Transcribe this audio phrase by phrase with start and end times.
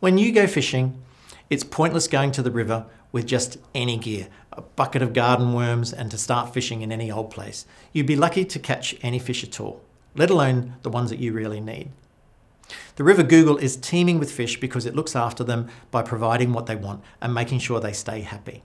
[0.00, 0.98] When you go fishing,
[1.50, 5.92] it's pointless going to the river with just any gear, a bucket of garden worms,
[5.92, 7.66] and to start fishing in any old place.
[7.92, 9.82] You'd be lucky to catch any fish at all,
[10.16, 11.90] let alone the ones that you really need.
[12.96, 16.64] The River Google is teeming with fish because it looks after them by providing what
[16.64, 18.62] they want and making sure they stay happy.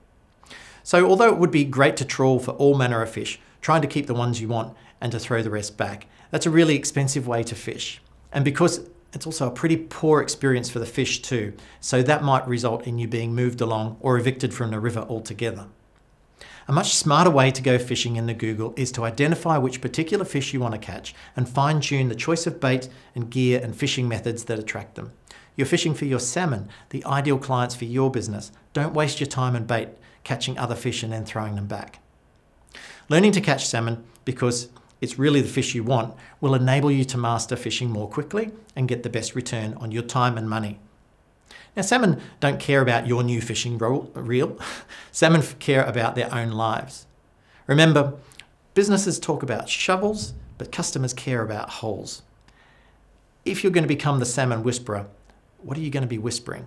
[0.84, 3.90] So, although it would be great to trawl for all manner of fish, trying to
[3.90, 7.28] keep the ones you want and to throw the rest back, that's a really expensive
[7.28, 8.02] way to fish.
[8.32, 12.48] And because it's also a pretty poor experience for the fish too, so that might
[12.48, 15.68] result in you being moved along or evicted from the river altogether.
[16.68, 20.26] A much smarter way to go fishing in the Google is to identify which particular
[20.26, 23.76] fish you want to catch and fine tune the choice of bait and gear and
[23.76, 25.12] fishing methods that attract them.
[25.56, 28.52] You're fishing for your salmon, the ideal clients for your business.
[28.74, 29.90] Don't waste your time and bait
[30.24, 32.00] catching other fish and then throwing them back.
[33.10, 34.70] Learning to catch salmon because
[35.06, 38.88] it's really the fish you want, will enable you to master fishing more quickly and
[38.88, 40.80] get the best return on your time and money.
[41.76, 44.60] Now, salmon don't care about your new fishing reel.
[45.12, 47.06] salmon care about their own lives.
[47.68, 48.16] Remember,
[48.74, 52.24] businesses talk about shovels, but customers care about holes.
[53.46, 55.06] If you're going to become the salmon whisperer,
[55.62, 56.66] what are you going to be whispering?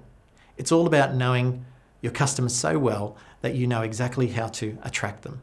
[0.57, 1.65] It's all about knowing
[2.03, 5.41] your customers so well that you know exactly how to attract them.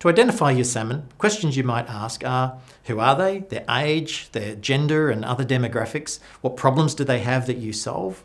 [0.00, 4.54] To identify your salmon, questions you might ask are who are they, their age, their
[4.54, 6.20] gender, and other demographics?
[6.40, 8.24] What problems do they have that you solve?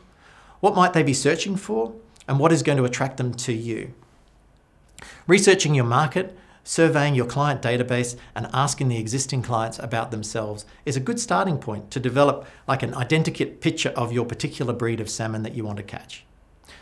[0.61, 1.93] What might they be searching for?
[2.29, 3.93] And what is going to attract them to you?
[5.27, 10.95] Researching your market, surveying your client database, and asking the existing clients about themselves is
[10.95, 15.09] a good starting point to develop like an identikit picture of your particular breed of
[15.09, 16.23] salmon that you want to catch.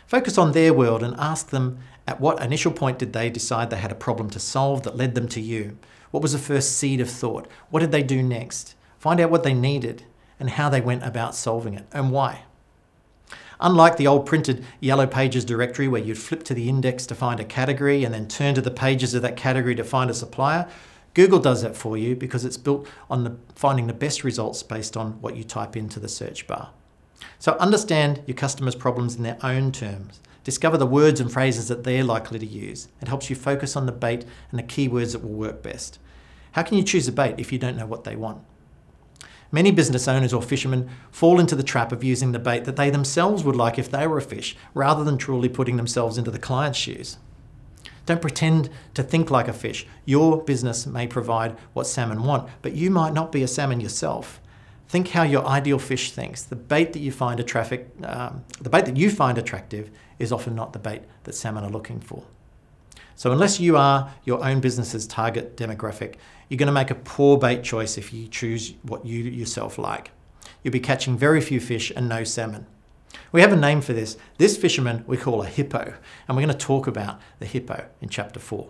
[0.06, 3.76] Focus on their world and ask them at what initial point did they decide they
[3.76, 5.78] had a problem to solve that led them to you?
[6.10, 7.48] What was the first seed of thought?
[7.70, 8.74] What did they do next?
[8.98, 10.04] Find out what they needed
[10.38, 12.42] and how they went about solving it and why.
[13.60, 17.40] Unlike the old printed Yellow Pages directory where you'd flip to the index to find
[17.40, 20.68] a category and then turn to the pages of that category to find a supplier,
[21.14, 24.96] Google does that for you because it's built on the, finding the best results based
[24.96, 26.70] on what you type into the search bar.
[27.38, 30.20] So understand your customers' problems in their own terms.
[30.44, 32.88] Discover the words and phrases that they're likely to use.
[33.00, 35.98] It helps you focus on the bait and the keywords that will work best.
[36.52, 38.42] How can you choose a bait if you don't know what they want?
[39.50, 42.90] Many business owners or fishermen fall into the trap of using the bait that they
[42.90, 46.38] themselves would like if they were a fish, rather than truly putting themselves into the
[46.38, 47.18] client's shoes.
[48.04, 49.86] Don't pretend to think like a fish.
[50.04, 54.40] Your business may provide what salmon want, but you might not be a salmon yourself.
[54.94, 56.44] Think how your ideal fish thinks.
[56.44, 59.90] The bait that you find attractive, um, the bait that you find attractive,
[60.20, 62.22] is often not the bait that salmon are looking for.
[63.16, 66.14] So unless you are your own business's target demographic,
[66.48, 70.12] you're going to make a poor bait choice if you choose what you yourself like.
[70.62, 72.64] You'll be catching very few fish and no salmon.
[73.32, 74.16] We have a name for this.
[74.38, 75.94] This fisherman we call a hippo,
[76.28, 78.68] and we're going to talk about the hippo in chapter 4.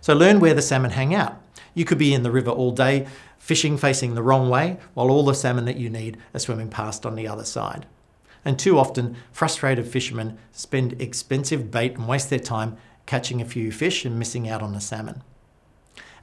[0.00, 1.40] So learn where the salmon hang out.
[1.74, 3.06] You could be in the river all day,
[3.38, 7.06] fishing facing the wrong way, while all the salmon that you need are swimming past
[7.06, 7.86] on the other side.
[8.44, 13.70] And too often, frustrated fishermen spend expensive bait and waste their time catching a few
[13.70, 15.22] fish and missing out on the salmon.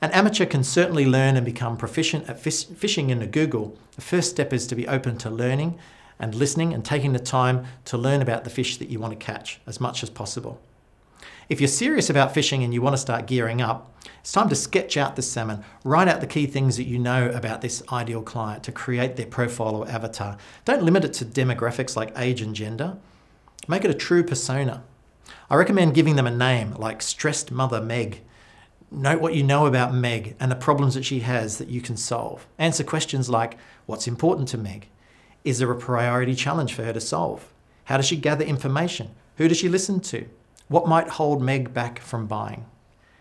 [0.01, 3.77] An amateur can certainly learn and become proficient at fish- fishing in the Google.
[3.95, 5.77] The first step is to be open to learning
[6.19, 9.25] and listening and taking the time to learn about the fish that you want to
[9.25, 10.59] catch as much as possible.
[11.50, 14.56] If you're serious about fishing and you want to start gearing up, it's time to
[14.56, 18.22] sketch out this salmon, write out the key things that you know about this ideal
[18.22, 20.38] client to create their profile or avatar.
[20.66, 22.97] Don't limit it to demographics like age and gender.
[23.66, 24.84] Make it a true persona.
[25.50, 28.24] I recommend giving them a name like Stressed Mother Meg.
[28.91, 31.96] Note what you know about Meg and the problems that she has that you can
[31.96, 32.46] solve.
[32.57, 34.90] Answer questions like What's important to Meg?
[35.46, 37.53] Is there a priority challenge for her to solve?
[37.86, 39.12] How does she gather information?
[39.38, 40.28] Who does she listen to?
[40.67, 42.66] What might hold Meg back from buying?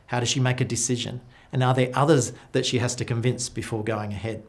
[0.06, 1.20] How does she make a decision?
[1.52, 4.42] And are there others that she has to convince before going ahead?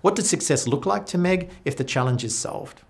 [0.00, 2.82] What does success look like to Meg if the challenge is solved?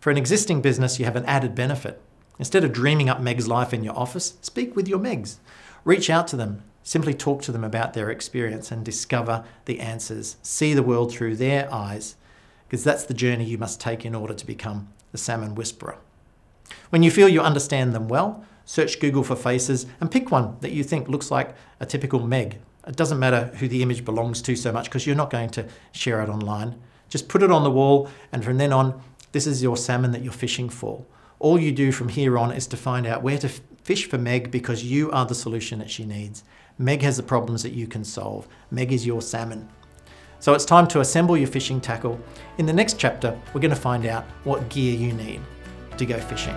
[0.00, 2.00] For an existing business, you have an added benefit.
[2.38, 5.36] Instead of dreaming up Meg's life in your office, speak with your Megs.
[5.84, 6.62] Reach out to them.
[6.82, 10.36] Simply talk to them about their experience and discover the answers.
[10.42, 12.14] See the world through their eyes,
[12.68, 15.98] because that's the journey you must take in order to become the salmon whisperer.
[16.90, 20.72] When you feel you understand them well, search Google for faces and pick one that
[20.72, 22.58] you think looks like a typical Meg.
[22.86, 25.66] It doesn't matter who the image belongs to so much because you're not going to
[25.92, 26.78] share it online.
[27.08, 29.00] Just put it on the wall, and from then on,
[29.32, 31.04] this is your salmon that you're fishing for.
[31.38, 34.50] All you do from here on is to find out where to fish for Meg
[34.50, 36.42] because you are the solution that she needs.
[36.78, 38.48] Meg has the problems that you can solve.
[38.70, 39.68] Meg is your salmon.
[40.40, 42.20] So it's time to assemble your fishing tackle.
[42.58, 45.40] In the next chapter, we're going to find out what gear you need
[45.96, 46.56] to go fishing.